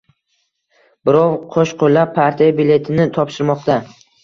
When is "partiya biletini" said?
2.17-3.09